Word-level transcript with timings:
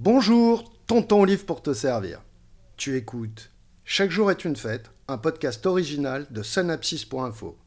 Bonjour, 0.00 0.72
tonton 0.86 1.24
livre 1.24 1.44
pour 1.44 1.60
te 1.60 1.74
servir. 1.74 2.22
Tu 2.76 2.96
écoutes 2.96 3.50
Chaque 3.84 4.12
jour 4.12 4.30
est 4.30 4.44
une 4.44 4.54
fête, 4.54 4.92
un 5.08 5.18
podcast 5.18 5.66
original 5.66 6.28
de 6.30 6.44
synapsis.info. 6.44 7.58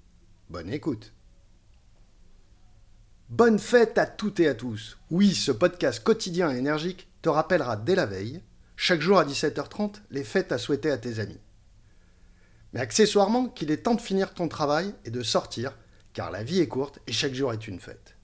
Bonne 0.49 0.71
écoute. 0.71 1.11
Bonne 3.27 3.59
fête 3.59 3.97
à 3.97 4.05
toutes 4.05 4.39
et 4.39 4.47
à 4.47 4.55
tous. 4.55 4.97
Oui, 5.09 5.35
ce 5.35 5.51
podcast 5.51 6.01
quotidien 6.01 6.49
et 6.55 6.57
énergique 6.57 7.09
te 7.21 7.27
rappellera 7.27 7.75
dès 7.75 7.95
la 7.95 8.05
veille, 8.05 8.41
chaque 8.77 9.01
jour 9.01 9.19
à 9.19 9.25
17h30, 9.25 9.95
les 10.09 10.23
fêtes 10.23 10.53
à 10.53 10.57
souhaiter 10.57 10.89
à 10.89 10.97
tes 10.97 11.19
amis. 11.19 11.41
Mais 12.71 12.79
accessoirement 12.79 13.49
qu'il 13.49 13.71
est 13.71 13.83
temps 13.83 13.95
de 13.95 13.99
finir 13.99 14.33
ton 14.33 14.47
travail 14.47 14.95
et 15.03 15.11
de 15.11 15.21
sortir, 15.21 15.77
car 16.13 16.31
la 16.31 16.43
vie 16.43 16.61
est 16.61 16.69
courte 16.69 16.99
et 17.07 17.11
chaque 17.11 17.33
jour 17.33 17.51
est 17.51 17.67
une 17.67 17.81
fête. 17.81 18.15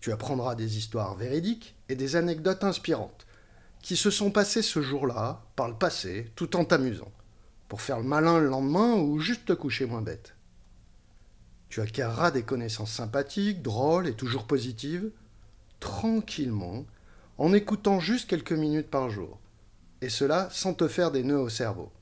Tu 0.00 0.12
apprendras 0.12 0.54
des 0.54 0.78
histoires 0.78 1.16
véridiques 1.16 1.76
et 1.88 1.96
des 1.96 2.16
anecdotes 2.16 2.64
inspirantes 2.64 3.26
qui 3.82 3.96
se 3.96 4.10
sont 4.10 4.30
passées 4.30 4.62
ce 4.62 4.82
jour-là, 4.82 5.42
par 5.56 5.68
le 5.68 5.74
passé, 5.74 6.30
tout 6.34 6.56
en 6.56 6.64
t'amusant, 6.64 7.12
pour 7.68 7.80
faire 7.80 7.98
le 7.98 8.04
malin 8.04 8.38
le 8.38 8.48
lendemain 8.48 8.94
ou 8.94 9.18
juste 9.20 9.46
te 9.46 9.52
coucher 9.52 9.86
moins 9.86 10.02
bête. 10.02 10.34
Tu 11.68 11.80
acquerras 11.80 12.30
des 12.30 12.42
connaissances 12.42 12.92
sympathiques, 12.92 13.62
drôles 13.62 14.08
et 14.08 14.14
toujours 14.14 14.46
positives, 14.46 15.10
tranquillement, 15.80 16.86
en 17.36 17.52
écoutant 17.52 18.00
juste 18.00 18.28
quelques 18.28 18.52
minutes 18.52 18.90
par 18.90 19.10
jour, 19.10 19.38
et 20.00 20.08
cela 20.08 20.48
sans 20.50 20.74
te 20.74 20.88
faire 20.88 21.10
des 21.10 21.22
nœuds 21.22 21.40
au 21.40 21.48
cerveau, 21.48 21.92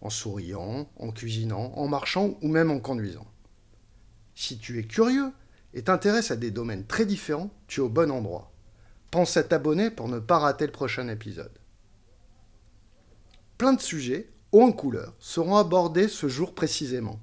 en 0.00 0.10
souriant, 0.10 0.88
en 0.98 1.12
cuisinant, 1.12 1.72
en 1.76 1.88
marchant 1.88 2.36
ou 2.42 2.48
même 2.48 2.70
en 2.70 2.80
conduisant. 2.80 3.26
Si 4.34 4.58
tu 4.58 4.78
es 4.78 4.84
curieux, 4.84 5.30
et 5.74 5.82
t'intéresses 5.82 6.30
à 6.30 6.36
des 6.36 6.50
domaines 6.50 6.86
très 6.86 7.06
différents, 7.06 7.50
tu 7.66 7.80
es 7.80 7.82
au 7.82 7.88
bon 7.88 8.10
endroit. 8.10 8.52
Pense 9.10 9.36
à 9.36 9.42
t'abonner 9.42 9.90
pour 9.90 10.08
ne 10.08 10.18
pas 10.18 10.38
rater 10.38 10.66
le 10.66 10.72
prochain 10.72 11.08
épisode. 11.08 11.52
Plein 13.58 13.72
de 13.72 13.80
sujets, 13.80 14.30
haut 14.52 14.62
en 14.62 14.72
couleur, 14.72 15.14
seront 15.18 15.56
abordés 15.56 16.08
ce 16.08 16.28
jour 16.28 16.54
précisément. 16.54 17.20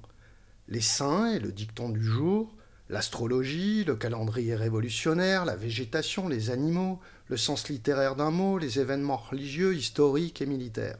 Les 0.68 0.80
saints 0.80 1.32
et 1.32 1.38
le 1.38 1.52
dicton 1.52 1.88
du 1.88 2.02
jour, 2.02 2.54
l'astrologie, 2.88 3.84
le 3.84 3.96
calendrier 3.96 4.54
révolutionnaire, 4.54 5.44
la 5.44 5.56
végétation, 5.56 6.28
les 6.28 6.50
animaux, 6.50 7.00
le 7.28 7.36
sens 7.36 7.68
littéraire 7.68 8.16
d'un 8.16 8.30
mot, 8.30 8.58
les 8.58 8.80
événements 8.80 9.16
religieux, 9.16 9.74
historiques 9.74 10.42
et 10.42 10.46
militaires. 10.46 10.98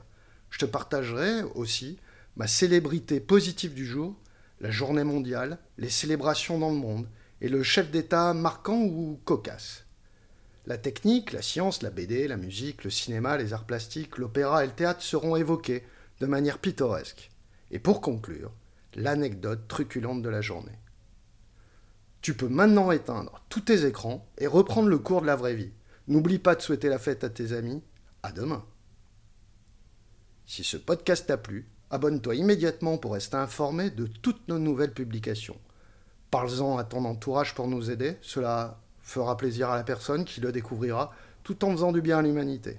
Je 0.51 0.59
te 0.59 0.65
partagerai 0.65 1.43
aussi 1.55 1.99
ma 2.37 2.47
célébrité 2.47 3.21
positive 3.21 3.75
du 3.75 3.87
jour, 3.87 4.15
la 4.61 4.71
journée 4.71 5.05
mondiale, 5.05 5.59
les 5.79 5.91
célébrations 5.91 6.59
dans 6.59 6.71
le 6.71 6.77
monde, 6.77 7.07
et 7.41 7.49
le 7.49 7.63
chef 7.63 7.91
d'État 7.91 8.35
marquant 8.35 8.81
ou 8.81 9.21
cocasse. 9.25 9.87
La 10.67 10.79
technique, 10.79 11.33
la 11.33 11.43
science, 11.43 11.83
la 11.83 11.91
BD, 11.91 12.29
la 12.29 12.37
musique, 12.37 12.85
le 12.85 12.91
cinéma, 12.91 13.37
les 13.37 13.53
arts 13.53 13.65
plastiques, 13.65 14.19
l'opéra 14.19 14.63
et 14.63 14.67
le 14.67 14.75
théâtre 14.75 15.03
seront 15.03 15.37
évoqués 15.37 15.85
de 16.21 16.27
manière 16.27 16.59
pittoresque. 16.59 17.31
Et 17.71 17.79
pour 17.79 18.01
conclure, 18.01 18.53
l'anecdote 18.95 19.67
truculente 19.69 20.23
de 20.23 20.29
la 20.29 20.43
journée. 20.43 20.79
Tu 22.21 22.35
peux 22.35 22.49
maintenant 22.49 22.91
éteindre 22.91 23.43
tous 23.49 23.63
tes 23.63 23.87
écrans 23.87 24.29
et 24.37 24.47
reprendre 24.47 24.89
le 24.89 24.99
cours 24.99 25.23
de 25.23 25.27
la 25.27 25.37
vraie 25.37 25.55
vie. 25.55 25.73
N'oublie 26.09 26.39
pas 26.39 26.55
de 26.55 26.61
souhaiter 26.61 26.89
la 26.89 26.99
fête 26.99 27.25
à 27.25 27.31
tes 27.31 27.53
amis. 27.53 27.83
À 28.23 28.33
demain. 28.33 28.67
Si 30.45 30.63
ce 30.63 30.77
podcast 30.77 31.27
t'a 31.27 31.39
plu, 31.39 31.71
abonne-toi 31.89 32.35
immédiatement 32.35 32.99
pour 32.99 33.15
rester 33.15 33.37
informé 33.37 33.89
de 33.89 34.07
toutes 34.07 34.47
nos 34.49 34.59
nouvelles 34.59 34.93
publications. 34.93 35.59
Parle-en 36.31 36.79
à 36.79 36.85
ton 36.85 37.05
entourage 37.05 37.55
pour 37.55 37.67
nous 37.67 37.91
aider. 37.91 38.17
Cela 38.23 38.79
fera 39.01 39.37
plaisir 39.37 39.71
à 39.71 39.77
la 39.77 39.83
personne 39.83 40.25
qui 40.25 40.41
le 40.41 40.53
découvrira 40.53 41.13
tout 41.43 41.65
en 41.65 41.73
faisant 41.73 41.93
du 41.93 42.01
bien 42.01 42.19
à 42.19 42.23
l'humanité. 42.23 42.79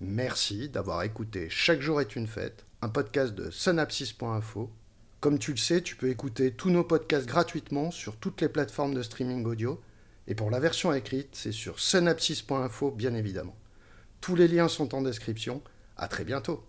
Merci 0.00 0.68
d'avoir 0.68 1.02
écouté 1.02 1.48
Chaque 1.50 1.80
jour 1.80 2.00
est 2.00 2.14
une 2.14 2.26
fête, 2.26 2.66
un 2.82 2.88
podcast 2.88 3.34
de 3.34 3.50
synapsis.info. 3.50 4.70
Comme 5.20 5.38
tu 5.38 5.50
le 5.50 5.56
sais, 5.56 5.82
tu 5.82 5.96
peux 5.96 6.10
écouter 6.10 6.52
tous 6.52 6.70
nos 6.70 6.84
podcasts 6.84 7.26
gratuitement 7.26 7.90
sur 7.90 8.16
toutes 8.16 8.40
les 8.40 8.48
plateformes 8.48 8.94
de 8.94 9.02
streaming 9.02 9.44
audio. 9.46 9.80
Et 10.28 10.34
pour 10.34 10.50
la 10.50 10.60
version 10.60 10.92
écrite, 10.92 11.30
c'est 11.32 11.52
sur 11.52 11.80
synapsis.info 11.80 12.90
bien 12.90 13.14
évidemment. 13.14 13.56
Tous 14.20 14.36
les 14.36 14.46
liens 14.46 14.68
sont 14.68 14.94
en 14.94 15.02
description. 15.02 15.62
À 15.96 16.06
très 16.06 16.24
bientôt. 16.24 16.67